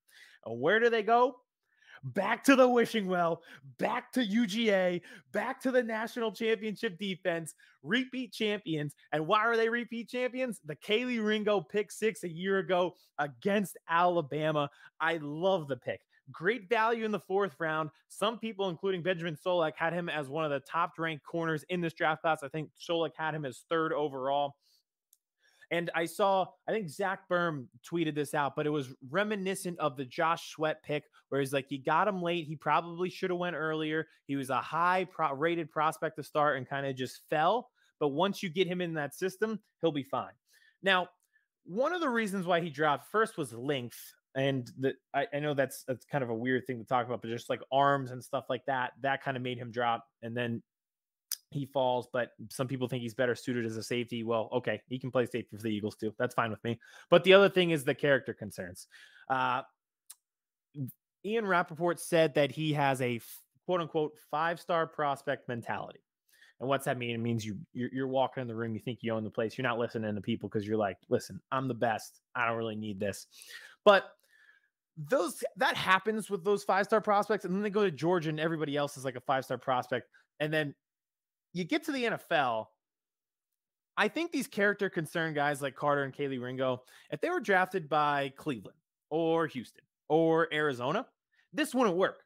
And 0.47 0.61
where 0.61 0.79
do 0.79 0.89
they 0.89 1.03
go? 1.03 1.37
Back 2.05 2.45
to 2.45 2.57
the 2.57 2.69
wishing 2.69 3.07
well, 3.07 3.43
back 3.79 4.13
to 4.13 4.27
UGA, 4.27 5.03
back 5.33 5.61
to 5.63 5.71
the 5.71 5.83
national 5.83 6.33
championship 6.33 6.99
defense, 6.99 7.55
repeat 7.83 8.33
champions. 8.33 8.95
And 9.13 9.27
why 9.27 9.41
are 9.41 9.57
they 9.57 9.69
repeat 9.69 10.09
champions? 10.09 10.61
The 10.65 10.77
Kelee 10.77 11.25
Ringo 11.25 11.61
pick 11.61 11.93
six 11.93 12.25
a 12.25 12.29
year 12.29 12.59
ago 12.59 12.95
against 13.19 13.77
Alabama. 13.89 14.69
I 15.01 15.19
love 15.23 15.69
the 15.69 15.77
pick. 15.77 16.01
Great 16.31 16.69
value 16.69 17.05
in 17.05 17.11
the 17.11 17.21
fourth 17.21 17.55
round. 17.59 17.91
Some 18.09 18.39
people, 18.39 18.69
including 18.69 19.03
Benjamin 19.03 19.37
Solak, 19.37 19.73
had 19.77 19.93
him 19.93 20.09
as 20.09 20.29
one 20.29 20.45
of 20.45 20.51
the 20.51 20.61
top 20.61 20.93
ranked 20.99 21.25
corners 21.25 21.65
in 21.69 21.81
this 21.81 21.95
draft 21.95 22.23
class. 22.23 22.43
I 22.43 22.49
think 22.49 22.71
Solak 22.81 23.11
had 23.17 23.35
him 23.35 23.45
as 23.45 23.65
third 23.69 23.93
overall. 23.93 24.55
And 25.73 25.91
I 25.95 26.05
saw, 26.05 26.47
I 26.69 26.73
think 26.73 26.91
Zach 26.91 27.21
Berm 27.31 27.65
tweeted 27.91 28.15
this 28.15 28.35
out, 28.35 28.55
but 28.55 28.67
it 28.67 28.71
was 28.71 28.93
reminiscent 29.11 29.79
of 29.79 29.97
the 29.97 30.05
Josh 30.05 30.51
Sweat 30.51 30.83
pick, 30.83 31.05
where 31.31 31.41
he's 31.41 31.55
like, 31.55 31.71
you 31.71 31.83
got 31.83 32.07
him 32.07 32.23
late. 32.23 32.47
He 32.47 32.57
probably 32.57 33.09
should 33.09 33.31
have 33.31 33.39
went 33.39 33.57
earlier. 33.57 34.07
He 34.27 34.37
was 34.37 34.51
a 34.51 34.61
high 34.61 35.07
pro- 35.11 35.33
rated 35.33 35.71
prospect 35.71 36.17
to 36.17 36.23
start 36.23 36.59
and 36.59 36.69
kind 36.69 36.87
of 36.87 36.95
just 36.95 37.23
fell. 37.31 37.71
But 37.99 38.09
once 38.09 38.43
you 38.43 38.51
get 38.51 38.67
him 38.69 38.83
in 38.83 38.93
that 38.95 39.15
system, 39.15 39.61
he'll 39.81 39.93
be 39.93 40.03
fine. 40.03 40.35
Now, 40.83 41.09
one 41.65 41.95
of 41.95 42.03
the 42.03 42.09
reasons 42.09 42.47
why 42.47 42.61
he 42.61 42.69
dropped 42.69 43.11
first 43.11 43.39
was 43.39 43.55
length. 43.55 43.99
And 44.35 44.71
the, 44.79 44.93
I, 45.15 45.27
I 45.33 45.39
know 45.39 45.55
that's 45.55 45.85
that's 45.85 46.05
kind 46.05 46.25
of 46.25 46.29
a 46.29 46.35
weird 46.35 46.67
thing 46.67 46.81
to 46.81 46.85
talk 46.85 47.07
about, 47.07 47.23
but 47.23 47.31
just 47.31 47.49
like 47.49 47.61
arms 47.73 48.11
and 48.11 48.23
stuff 48.23 48.45
like 48.51 48.67
that, 48.67 48.93
that 49.01 49.23
kind 49.23 49.37
of 49.37 49.43
made 49.43 49.59
him 49.59 49.71
drop. 49.71 50.05
And 50.23 50.37
then 50.37 50.63
he 51.51 51.67
falls, 51.67 52.09
but 52.13 52.31
some 52.49 52.67
people 52.67 52.89
think 52.89 53.03
he's 53.03 53.15
better 53.15 53.35
suited 53.35 53.67
as 53.67 53.77
a 53.77 53.83
safety. 53.83 54.25
Well, 54.25 54.49
okay, 54.53 54.81
he 54.89 54.99
can 54.99 55.11
play 55.11 55.27
safety 55.27 55.57
for 55.57 55.63
the 55.63 55.69
Eagles 55.69 55.97
too. 55.97 56.15
That's 56.19 56.35
fine 56.35 56.51
with 56.51 56.63
me. 56.65 56.79
But 57.11 57.25
the 57.25 57.35
other 57.35 57.49
thing 57.49 57.71
is 57.71 57.85
the 57.85 57.95
character 57.95 58.33
concerns. 58.33 58.87
Uh, 59.29 59.63
Ian 61.25 61.47
Rapoport 61.47 62.01
said 62.01 62.35
that 62.35 62.51
he 62.51 62.73
has 62.73 63.01
a 63.01 63.21
quote 63.67 63.81
unquote 63.81 64.13
five 64.31 64.61
star 64.61 64.87
prospect 64.87 65.49
mentality. 65.49 66.01
And 66.61 66.69
what's 66.69 66.85
that 66.85 66.99
mean? 66.99 67.15
It 67.15 67.19
means 67.19 67.45
you 67.45 67.59
you're, 67.73 67.91
you're, 67.93 68.09
walking 68.09 68.41
in 68.41 68.47
the 68.47 68.55
room, 68.55 68.75
you 68.75 68.81
think 68.81 69.01
you 69.03 69.13
own 69.13 69.25
the 69.25 69.31
place. 69.31 69.59
You're 69.59 69.67
not 69.67 69.79
listening 69.79 70.15
to 70.15 70.21
people 70.21 70.49
because 70.49 70.67
you're 70.67 70.77
like, 70.77 70.97
listen, 71.09 71.41
I'm 71.51 71.69
the 71.69 71.75
best. 71.75 72.21
I 72.37 72.47
don't 72.47 72.57
really 72.57 72.77
need 72.77 73.01
this. 73.01 73.27
But 73.85 74.05
those 74.97 75.43
that 75.57 75.77
happens 75.77 76.31
with 76.31 76.45
those 76.45 76.63
five 76.63 76.87
star 76.87 77.01
prospects, 77.01 77.45
and 77.45 77.55
then 77.55 77.63
they 77.63 77.71
go 77.71 77.83
to 77.83 77.91
Georgia, 77.91 78.29
and 78.29 78.39
everybody 78.39 78.77
else 78.77 78.97
is 78.97 79.05
like 79.05 79.17
a 79.17 79.21
five 79.21 79.45
star 79.45 79.59
prospect, 79.59 80.09
and 80.39 80.53
then 80.53 80.75
you 81.53 81.65
get 81.65 81.85
to 81.85 81.93
the 81.93 82.05
NFL. 82.05 82.67
I 83.97 84.09
think 84.09 84.33
these 84.33 84.47
character 84.47 84.89
concern 84.89 85.35
guys 85.35 85.61
like 85.61 85.75
Carter 85.75 86.05
and 86.05 86.15
Kelee 86.15 86.41
Ringo, 86.41 86.83
if 87.11 87.21
they 87.21 87.29
were 87.29 87.41
drafted 87.41 87.89
by 87.89 88.33
Cleveland 88.37 88.79
or 89.11 89.47
Houston 89.47 89.85
or 90.09 90.49
Arizona, 90.53 91.07
this 91.53 91.75
wouldn't 91.75 91.97
work. 91.97 92.25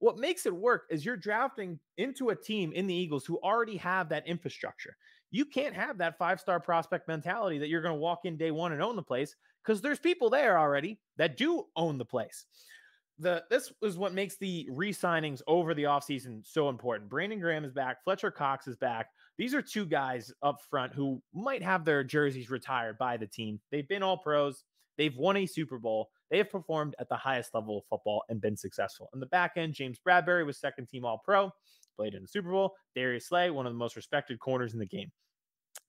what 0.00 0.18
makes 0.18 0.44
it 0.44 0.54
work 0.54 0.82
is 0.90 1.04
you're 1.04 1.16
drafting 1.16 1.78
into 1.96 2.30
a 2.30 2.36
team 2.36 2.72
in 2.72 2.86
the 2.86 2.94
Eagles 2.94 3.24
who 3.24 3.38
already 3.38 3.76
have 3.76 4.08
that 4.08 4.26
infrastructure. 4.26 4.96
You 5.30 5.44
can't 5.44 5.74
have 5.74 5.98
that 5.98 6.18
five 6.18 6.40
star 6.40 6.60
prospect 6.60 7.08
mentality 7.08 7.58
that 7.58 7.68
you're 7.68 7.80
going 7.80 7.94
to 7.94 8.00
walk 8.00 8.24
in 8.24 8.36
day 8.36 8.50
one 8.50 8.72
and 8.72 8.82
own 8.82 8.96
the 8.96 9.02
place 9.02 9.34
because 9.64 9.80
there's 9.80 9.98
people 9.98 10.30
there 10.30 10.58
already 10.58 11.00
that 11.16 11.36
do 11.36 11.64
own 11.76 11.96
the 11.96 12.04
place. 12.04 12.44
The 13.18 13.44
this 13.48 13.72
is 13.82 13.96
what 13.96 14.12
makes 14.12 14.36
the 14.36 14.68
re-signings 14.70 15.40
over 15.46 15.72
the 15.72 15.84
offseason 15.84 16.44
so 16.44 16.68
important. 16.68 17.08
Brandon 17.08 17.38
Graham 17.38 17.64
is 17.64 17.72
back, 17.72 18.02
Fletcher 18.02 18.30
Cox 18.30 18.66
is 18.66 18.76
back. 18.76 19.08
These 19.38 19.54
are 19.54 19.62
two 19.62 19.86
guys 19.86 20.32
up 20.42 20.58
front 20.68 20.92
who 20.94 21.22
might 21.32 21.62
have 21.62 21.84
their 21.84 22.02
jerseys 22.02 22.50
retired 22.50 22.98
by 22.98 23.16
the 23.16 23.26
team. 23.26 23.60
They've 23.70 23.88
been 23.88 24.02
all 24.02 24.16
pros. 24.16 24.64
They've 24.96 25.16
won 25.16 25.36
a 25.36 25.46
Super 25.46 25.78
Bowl. 25.78 26.10
They 26.30 26.38
have 26.38 26.50
performed 26.50 26.94
at 26.98 27.08
the 27.08 27.16
highest 27.16 27.54
level 27.54 27.78
of 27.78 27.84
football 27.88 28.24
and 28.28 28.40
been 28.40 28.56
successful. 28.56 29.10
In 29.12 29.20
the 29.20 29.26
back 29.26 29.52
end, 29.56 29.74
James 29.74 29.98
Bradberry 30.04 30.46
was 30.46 30.58
second 30.58 30.88
team 30.88 31.04
All 31.04 31.18
Pro, 31.24 31.52
played 31.96 32.14
in 32.14 32.22
the 32.22 32.28
Super 32.28 32.50
Bowl. 32.50 32.74
Darius 32.94 33.26
Slay, 33.28 33.50
one 33.50 33.66
of 33.66 33.72
the 33.72 33.78
most 33.78 33.96
respected 33.96 34.38
corners 34.38 34.72
in 34.72 34.78
the 34.78 34.86
game. 34.86 35.10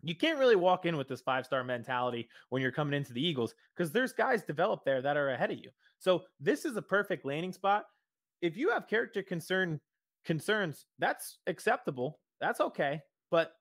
You 0.01 0.15
can't 0.15 0.39
really 0.39 0.55
walk 0.55 0.86
in 0.86 0.98
with 0.98 1.08
this 1.08 1.22
five 1.22 1.46
star 1.46 1.63
mentality 1.63 2.29
when 2.50 2.62
you're 2.62 2.72
coming 2.72 2.96
into 2.96 3.13
the 3.13 3.25
Eagles 3.25 3.53
because 3.75 3.91
there's 3.91 4.13
guys 4.13 4.44
developed 4.44 4.86
there 4.86 5.01
that 5.01 5.17
are 5.17 5.29
ahead 5.29 5.51
of 5.51 5.58
you. 5.58 5.70
So 6.06 6.22
this 6.40 6.66
is 6.66 6.78
a 6.78 6.84
perfect 6.84 7.26
landing 7.26 7.52
spot. 7.52 7.86
If 8.44 8.56
you 8.56 8.70
have 8.70 8.88
character 8.88 9.24
concern 9.24 9.82
concerns, 10.24 10.86
that's 11.00 11.40
acceptable. 11.48 12.20
That's 12.40 12.62
okay. 12.62 13.00
But 13.32 13.54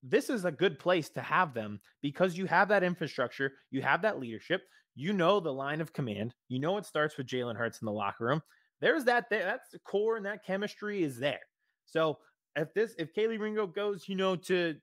this 0.00 0.30
is 0.30 0.44
a 0.44 0.52
good 0.52 0.78
place 0.78 1.08
to 1.10 1.20
have 1.20 1.52
them 1.52 1.80
because 2.00 2.38
you 2.38 2.46
have 2.46 2.68
that 2.68 2.84
infrastructure, 2.84 3.54
you 3.72 3.82
have 3.82 4.02
that 4.02 4.20
leadership, 4.20 4.62
you 4.94 5.12
know 5.12 5.40
the 5.40 5.52
line 5.52 5.80
of 5.80 5.92
command, 5.92 6.32
you 6.46 6.60
know 6.60 6.78
it 6.78 6.86
starts 6.86 7.18
with 7.18 7.26
Jalen 7.26 7.56
Hurts 7.56 7.82
in 7.82 7.86
the 7.86 7.92
locker 7.92 8.26
room. 8.26 8.40
There's 8.80 9.02
that 9.06 9.28
there, 9.28 9.44
that's 9.44 9.70
the 9.72 9.80
core 9.80 10.16
and 10.16 10.26
that 10.26 10.44
chemistry 10.46 11.02
is 11.02 11.18
there. 11.18 11.40
So 11.86 12.18
if 12.54 12.72
this 12.74 12.94
if 13.00 13.12
Kelee 13.12 13.40
Ringo 13.40 13.66
goes, 13.66 14.08
you 14.08 14.14
know, 14.14 14.36
to 14.36 14.76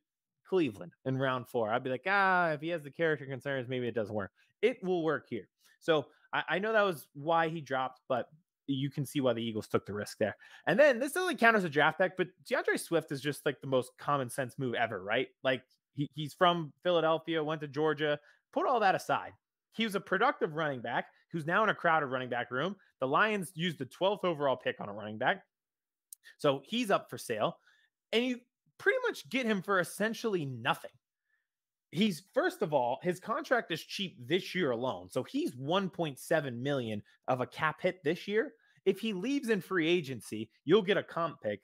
Cleveland 0.45 0.91
in 1.05 1.17
round 1.17 1.47
four, 1.47 1.71
I'd 1.71 1.85
be 1.85 1.89
like, 1.89 2.03
ah, 2.05 2.49
if 2.49 2.59
he 2.59 2.67
has 2.69 2.83
the 2.83 2.91
character 2.91 3.25
concerns, 3.25 3.69
maybe 3.69 3.87
it 3.87 3.95
doesn't 3.95 4.13
work. 4.13 4.31
It 4.61 4.83
will 4.83 5.03
work 5.03 5.27
here. 5.29 5.47
So 5.79 6.07
I, 6.33 6.43
I 6.49 6.59
know 6.59 6.73
that 6.73 6.81
was 6.81 7.07
why 7.13 7.49
he 7.49 7.61
dropped, 7.61 8.01
but 8.07 8.27
you 8.67 8.89
can 8.89 9.05
see 9.05 9.21
why 9.21 9.33
the 9.33 9.43
Eagles 9.43 9.67
took 9.67 9.85
the 9.85 9.93
risk 9.93 10.17
there. 10.17 10.35
And 10.67 10.79
then 10.79 10.99
this 10.99 11.13
doesn't 11.13 11.39
count 11.39 11.57
as 11.57 11.63
a 11.63 11.69
draft 11.69 11.99
pick, 11.99 12.15
but 12.17 12.27
D'Andre 12.47 12.77
Swift 12.77 13.11
is 13.11 13.21
just 13.21 13.45
like 13.45 13.59
the 13.61 13.67
most 13.67 13.91
common 13.97 14.29
sense 14.29 14.57
move 14.57 14.75
ever, 14.75 15.03
right? 15.03 15.27
Like 15.43 15.63
he, 15.93 16.09
he's 16.13 16.33
from 16.33 16.71
Philadelphia, 16.83 17.43
went 17.43 17.61
to 17.61 17.67
Georgia. 17.67 18.19
Put 18.53 18.67
all 18.67 18.79
that 18.79 18.95
aside. 18.95 19.33
He 19.73 19.83
was 19.83 19.95
a 19.95 20.01
productive 20.01 20.55
running 20.55 20.81
back 20.81 21.07
who's 21.31 21.45
now 21.45 21.63
in 21.63 21.69
a 21.69 21.75
crowded 21.75 22.07
running 22.07 22.29
back 22.29 22.51
room. 22.51 22.75
The 22.99 23.07
Lions 23.07 23.51
used 23.55 23.79
the 23.79 23.85
12th 23.85 24.25
overall 24.25 24.57
pick 24.57 24.81
on 24.81 24.89
a 24.89 24.93
running 24.93 25.17
back. 25.17 25.43
So 26.37 26.61
he's 26.65 26.91
up 26.91 27.09
for 27.09 27.17
sale. 27.17 27.57
And 28.11 28.25
you 28.25 28.39
pretty 28.77 28.99
much 29.07 29.29
get 29.29 29.45
him 29.45 29.61
for 29.61 29.79
essentially 29.79 30.45
nothing 30.45 30.91
he's 31.91 32.23
first 32.33 32.61
of 32.61 32.73
all 32.73 32.99
his 33.03 33.19
contract 33.19 33.71
is 33.71 33.83
cheap 33.83 34.15
this 34.25 34.55
year 34.55 34.71
alone 34.71 35.09
so 35.09 35.23
he's 35.23 35.55
1.7 35.55 36.57
million 36.57 37.01
of 37.27 37.41
a 37.41 37.47
cap 37.47 37.81
hit 37.81 38.03
this 38.03 38.27
year. 38.27 38.53
If 38.85 38.99
he 38.99 39.13
leaves 39.13 39.49
in 39.49 39.61
free 39.61 39.87
agency 39.87 40.49
you'll 40.65 40.81
get 40.81 40.97
a 40.97 41.03
comp 41.03 41.41
pick 41.41 41.61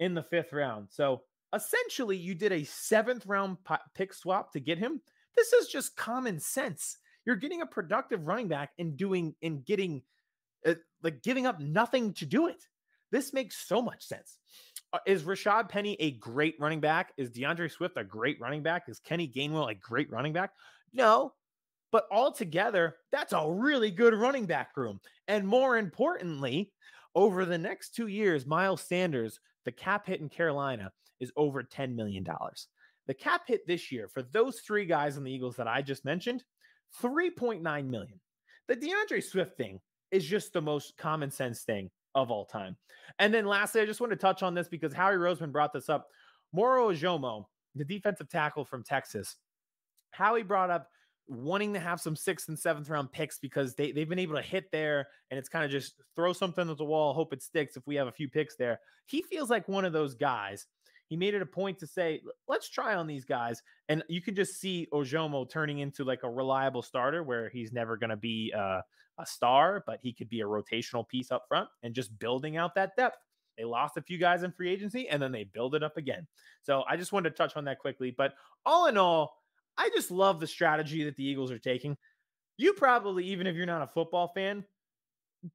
in 0.00 0.14
the 0.14 0.22
fifth 0.22 0.52
round. 0.52 0.88
So 0.90 1.22
essentially 1.54 2.16
you 2.16 2.34
did 2.34 2.52
a 2.52 2.64
seventh 2.64 3.26
round 3.26 3.58
pick 3.94 4.12
swap 4.12 4.52
to 4.52 4.60
get 4.60 4.78
him. 4.78 5.00
This 5.36 5.52
is 5.52 5.68
just 5.68 5.96
common 5.96 6.40
sense. 6.40 6.98
You're 7.24 7.36
getting 7.36 7.62
a 7.62 7.66
productive 7.66 8.26
running 8.26 8.48
back 8.48 8.70
and 8.78 8.96
doing 8.96 9.34
and 9.42 9.64
getting 9.64 10.02
uh, 10.66 10.74
like 11.02 11.22
giving 11.22 11.46
up 11.46 11.60
nothing 11.60 12.12
to 12.14 12.26
do 12.26 12.48
it. 12.48 12.66
This 13.10 13.32
makes 13.32 13.56
so 13.56 13.80
much 13.80 14.04
sense 14.04 14.38
Uh, 14.94 14.98
is 15.06 15.24
Rashad 15.24 15.68
Penny 15.68 15.96
a 15.98 16.12
great 16.12 16.54
running 16.60 16.78
back? 16.78 17.12
Is 17.16 17.28
D'Andre 17.28 17.66
Swift 17.66 17.96
a 17.96 18.04
great 18.04 18.40
running 18.40 18.62
back? 18.62 18.84
Is 18.86 19.00
Kenny 19.00 19.26
Gainwell 19.26 19.68
a 19.68 19.74
great 19.74 20.08
running 20.08 20.32
back? 20.32 20.52
No. 20.92 21.32
But 21.90 22.06
altogether, 22.12 22.98
that's 23.10 23.32
a 23.32 23.50
really 23.50 23.90
good 23.90 24.14
running 24.14 24.46
back 24.46 24.76
room. 24.76 25.00
And 25.26 25.48
more 25.48 25.78
importantly, 25.78 26.70
over 27.16 27.44
the 27.44 27.58
next 27.58 27.96
two 27.96 28.06
years, 28.06 28.46
Miles 28.46 28.82
Sanders, 28.82 29.40
the 29.64 29.72
cap 29.72 30.06
hit 30.06 30.20
in 30.20 30.28
Carolina 30.28 30.92
is 31.18 31.32
over 31.36 31.64
$10 31.64 31.96
million. 31.96 32.24
The 33.08 33.14
cap 33.14 33.42
hit 33.48 33.66
this 33.66 33.90
year 33.90 34.06
for 34.06 34.22
those 34.22 34.60
three 34.60 34.86
guys 34.86 35.16
on 35.16 35.24
the 35.24 35.32
Eagles 35.32 35.56
that 35.56 35.66
I 35.66 35.82
just 35.82 36.04
mentioned, 36.04 36.44
3.9 37.02 37.62
million. 37.90 38.20
The 38.68 38.76
D'Andre 38.76 39.20
Swift 39.20 39.56
thing 39.56 39.80
is 40.12 40.24
just 40.24 40.52
the 40.52 40.62
most 40.62 40.96
common 40.96 41.32
sense 41.32 41.62
thing 41.62 41.90
of 42.14 42.30
all 42.30 42.44
time. 42.44 42.76
And 43.18 43.32
then 43.32 43.46
lastly, 43.46 43.80
I 43.80 43.86
just 43.86 44.00
want 44.00 44.10
to 44.12 44.16
touch 44.16 44.42
on 44.42 44.54
this 44.54 44.68
because 44.68 44.92
Howie 44.92 45.16
Roseman 45.16 45.52
brought 45.52 45.72
this 45.72 45.88
up. 45.88 46.08
Moro 46.52 46.92
Ojomo, 46.92 47.46
the 47.74 47.84
defensive 47.84 48.28
tackle 48.28 48.64
from 48.64 48.82
Texas, 48.82 49.36
Howie 50.10 50.42
brought 50.42 50.70
up 50.70 50.88
wanting 51.26 51.72
to 51.72 51.80
have 51.80 52.00
some 52.00 52.14
sixth 52.14 52.48
and 52.48 52.58
seventh 52.58 52.88
round 52.88 53.10
picks 53.10 53.38
because 53.38 53.74
they, 53.74 53.92
they've 53.92 54.08
been 54.08 54.18
able 54.18 54.36
to 54.36 54.42
hit 54.42 54.70
there 54.70 55.08
and 55.30 55.38
it's 55.38 55.48
kind 55.48 55.64
of 55.64 55.70
just 55.70 55.94
throw 56.14 56.32
something 56.32 56.68
at 56.68 56.76
the 56.76 56.84
wall, 56.84 57.14
hope 57.14 57.32
it 57.32 57.42
sticks 57.42 57.76
if 57.76 57.86
we 57.86 57.94
have 57.94 58.06
a 58.06 58.12
few 58.12 58.28
picks 58.28 58.56
there. 58.56 58.80
He 59.06 59.22
feels 59.22 59.50
like 59.50 59.66
one 59.68 59.84
of 59.84 59.92
those 59.92 60.14
guys 60.14 60.66
he 61.08 61.16
made 61.16 61.34
it 61.34 61.42
a 61.42 61.46
point 61.46 61.78
to 61.78 61.86
say, 61.86 62.22
let's 62.48 62.68
try 62.68 62.94
on 62.94 63.06
these 63.06 63.24
guys. 63.24 63.62
And 63.88 64.02
you 64.08 64.22
can 64.22 64.34
just 64.34 64.60
see 64.60 64.88
Ojomo 64.92 65.48
turning 65.48 65.78
into 65.78 66.04
like 66.04 66.22
a 66.22 66.30
reliable 66.30 66.82
starter 66.82 67.22
where 67.22 67.48
he's 67.50 67.72
never 67.72 67.96
going 67.96 68.10
to 68.10 68.16
be 68.16 68.52
uh, 68.56 68.80
a 69.18 69.26
star, 69.26 69.84
but 69.86 70.00
he 70.02 70.12
could 70.12 70.28
be 70.28 70.40
a 70.40 70.46
rotational 70.46 71.06
piece 71.06 71.30
up 71.30 71.44
front 71.48 71.68
and 71.82 71.94
just 71.94 72.18
building 72.18 72.56
out 72.56 72.74
that 72.74 72.96
depth. 72.96 73.18
They 73.56 73.64
lost 73.64 73.96
a 73.96 74.02
few 74.02 74.18
guys 74.18 74.42
in 74.42 74.50
free 74.50 74.70
agency 74.70 75.08
and 75.08 75.22
then 75.22 75.30
they 75.30 75.44
build 75.44 75.74
it 75.74 75.82
up 75.82 75.96
again. 75.96 76.26
So 76.62 76.82
I 76.88 76.96
just 76.96 77.12
wanted 77.12 77.30
to 77.30 77.36
touch 77.36 77.56
on 77.56 77.64
that 77.66 77.78
quickly. 77.78 78.12
But 78.16 78.34
all 78.66 78.86
in 78.86 78.96
all, 78.96 79.36
I 79.76 79.90
just 79.94 80.10
love 80.10 80.40
the 80.40 80.46
strategy 80.46 81.04
that 81.04 81.16
the 81.16 81.24
Eagles 81.24 81.52
are 81.52 81.58
taking. 81.58 81.96
You 82.56 82.72
probably, 82.72 83.24
even 83.26 83.46
if 83.46 83.54
you're 83.54 83.66
not 83.66 83.82
a 83.82 83.86
football 83.86 84.28
fan, 84.34 84.64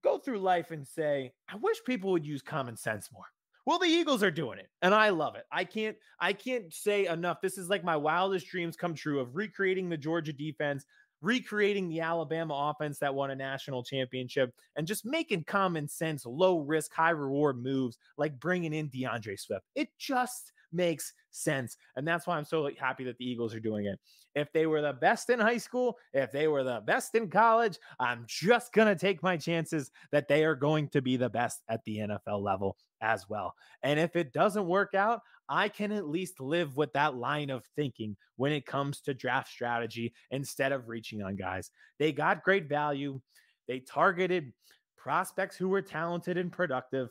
go 0.04 0.18
through 0.18 0.40
life 0.40 0.72
and 0.72 0.88
say, 0.88 1.34
I 1.50 1.56
wish 1.58 1.78
people 1.86 2.12
would 2.12 2.26
use 2.26 2.42
common 2.42 2.78
sense 2.78 3.10
more. 3.12 3.26
Well, 3.70 3.78
the 3.78 3.86
Eagles 3.86 4.24
are 4.24 4.32
doing 4.32 4.58
it, 4.58 4.68
and 4.82 4.96
I 4.96 5.10
love 5.10 5.36
it. 5.36 5.44
I 5.52 5.64
can't 5.64 5.96
I 6.20 6.34
can't 6.34 6.74
say 6.74 7.06
enough. 7.06 7.40
This 7.40 7.56
is 7.56 7.70
like 7.70 7.84
my 7.84 7.96
wildest 7.96 8.48
dreams 8.48 8.76
come 8.76 8.96
true 8.96 9.20
of 9.20 9.36
recreating 9.36 9.90
the 9.90 9.96
Georgia 9.96 10.34
defense, 10.34 10.88
recreating 11.22 11.88
the 11.88 12.02
Alabama 12.02 12.74
offense 12.74 12.98
that 12.98 13.14
won 13.14 13.30
a 13.30 13.36
national 13.36 13.84
championship, 13.84 14.56
and 14.76 14.88
just 14.88 15.06
making 15.06 15.44
common 15.44 15.88
sense, 15.88 16.26
low 16.26 16.58
risk, 16.58 16.92
high 16.92 17.12
reward 17.12 17.62
moves 17.62 18.00
like 18.18 18.40
bringing 18.40 18.74
in 18.74 18.90
D'Andre 18.90 19.36
Swift. 19.36 19.66
It 19.76 19.90
just 20.00 20.52
makes 20.72 21.14
sense. 21.32 21.78
And 21.96 22.08
that's 22.08 22.28
why 22.28 22.38
I'm 22.38 22.46
so 22.46 22.70
happy 22.78 23.04
that 23.06 23.18
the 23.18 23.30
Eagles 23.30 23.54
are 23.54 23.60
doing 23.60 23.86
it. 23.86 24.00
If 24.36 24.52
they 24.54 24.68
were 24.68 24.82
the 24.82 24.94
best 24.94 25.30
in 25.30 25.40
high 25.40 25.58
school, 25.58 25.98
if 26.14 26.32
they 26.32 26.48
were 26.48 26.64
the 26.64 26.82
best 26.86 27.16
in 27.16 27.30
college, 27.30 27.78
I'm 28.00 28.26
just 28.28 28.74
going 28.74 28.88
to 28.88 29.00
take 29.00 29.24
my 29.24 29.38
chances 29.38 29.92
that 30.12 30.28
they 30.28 30.44
are 30.46 30.56
going 30.56 30.90
to 30.90 31.02
be 31.02 31.18
the 31.18 31.30
best 31.30 31.62
at 31.70 31.84
the 31.86 31.98
NFL 31.98 32.42
level 32.42 32.78
as 33.02 33.28
well. 33.30 33.56
And 33.84 34.00
if 34.00 34.16
it 34.16 34.34
doesn't 34.34 34.68
work 34.68 34.94
out, 34.94 35.22
I 35.48 35.68
can 35.68 35.92
at 35.92 36.08
least 36.08 36.40
live 36.40 36.78
with 36.78 36.94
that 36.94 37.16
line 37.16 37.50
of 37.50 37.66
thinking 37.76 38.16
when 38.36 38.52
it 38.52 38.66
comes 38.66 39.02
to 39.02 39.14
draft 39.14 39.50
strategy 39.50 40.14
instead 40.32 40.72
of 40.72 40.90
reaching 40.90 41.24
on 41.24 41.36
guys. 41.36 41.72
They 41.98 42.12
got 42.12 42.44
great 42.44 42.70
value. 42.70 43.20
They 43.68 43.80
targeted 43.80 44.54
prospects 44.98 45.56
who 45.56 45.70
were 45.70 45.82
talented 45.82 46.38
and 46.38 46.52
productive. 46.52 47.10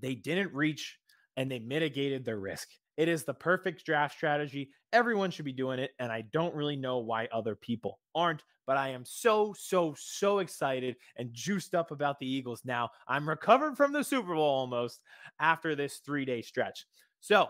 They 0.00 0.14
didn't 0.14 0.54
reach 0.54 0.98
and 1.36 1.50
they 1.50 1.58
mitigated 1.58 2.24
their 2.24 2.38
risk. 2.38 2.68
It 2.96 3.08
is 3.08 3.24
the 3.24 3.34
perfect 3.34 3.84
draft 3.84 4.14
strategy. 4.14 4.70
Everyone 4.92 5.30
should 5.30 5.44
be 5.44 5.52
doing 5.52 5.78
it. 5.78 5.92
And 5.98 6.12
I 6.12 6.22
don't 6.32 6.54
really 6.54 6.76
know 6.76 6.98
why 6.98 7.28
other 7.32 7.54
people 7.56 7.98
aren't, 8.14 8.42
but 8.66 8.76
I 8.76 8.90
am 8.90 9.04
so, 9.04 9.54
so, 9.58 9.94
so 9.98 10.40
excited 10.40 10.96
and 11.16 11.32
juiced 11.32 11.74
up 11.74 11.90
about 11.90 12.18
the 12.18 12.30
Eagles 12.30 12.62
now. 12.64 12.90
I'm 13.08 13.28
recovered 13.28 13.76
from 13.76 13.92
the 13.92 14.04
Super 14.04 14.34
Bowl 14.34 14.44
almost 14.44 15.00
after 15.40 15.74
this 15.74 16.00
three 16.04 16.24
day 16.24 16.42
stretch. 16.42 16.86
So, 17.20 17.48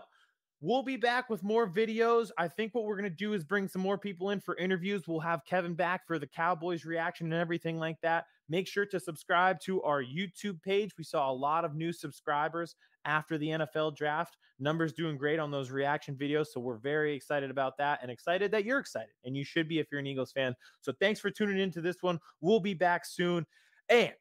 We'll 0.65 0.81
be 0.81 0.95
back 0.95 1.29
with 1.29 1.43
more 1.43 1.67
videos. 1.67 2.31
I 2.37 2.47
think 2.47 2.73
what 2.73 2.85
we're 2.85 2.95
going 2.95 3.03
to 3.03 3.09
do 3.09 3.33
is 3.33 3.43
bring 3.43 3.67
some 3.67 3.81
more 3.81 3.97
people 3.97 4.29
in 4.29 4.39
for 4.39 4.55
interviews. 4.55 5.05
We'll 5.05 5.19
have 5.19 5.43
Kevin 5.43 5.73
back 5.73 6.07
for 6.07 6.17
the 6.17 6.25
Cowboys 6.25 6.85
reaction 6.85 7.25
and 7.25 7.41
everything 7.41 7.77
like 7.79 7.99
that. 7.99 8.27
Make 8.47 8.69
sure 8.69 8.85
to 8.85 8.97
subscribe 8.97 9.59
to 9.65 9.83
our 9.83 10.01
YouTube 10.01 10.63
page. 10.63 10.91
We 10.97 11.03
saw 11.03 11.29
a 11.29 11.33
lot 11.33 11.65
of 11.65 11.75
new 11.75 11.91
subscribers 11.91 12.77
after 13.03 13.37
the 13.37 13.47
NFL 13.47 13.97
draft. 13.97 14.37
Numbers 14.57 14.93
doing 14.93 15.17
great 15.17 15.37
on 15.37 15.51
those 15.51 15.69
reaction 15.69 16.15
videos. 16.15 16.47
So 16.47 16.61
we're 16.61 16.77
very 16.77 17.13
excited 17.13 17.51
about 17.51 17.75
that 17.79 17.99
and 18.01 18.09
excited 18.09 18.49
that 18.51 18.63
you're 18.63 18.79
excited. 18.79 19.11
And 19.25 19.35
you 19.35 19.43
should 19.43 19.67
be 19.67 19.79
if 19.79 19.87
you're 19.91 19.99
an 19.99 20.07
Eagles 20.07 20.31
fan. 20.31 20.55
So 20.79 20.93
thanks 20.97 21.19
for 21.19 21.29
tuning 21.29 21.59
into 21.59 21.81
this 21.81 21.97
one. 21.99 22.19
We'll 22.39 22.61
be 22.61 22.73
back 22.73 23.05
soon. 23.05 23.45
And 23.89 24.13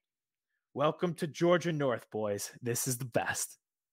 welcome 0.75 1.15
to 1.15 1.29
Georgia 1.29 1.71
North, 1.71 2.11
boys. 2.11 2.51
This 2.61 2.89
is 2.89 2.99
the 2.99 3.05
best. 3.05 3.62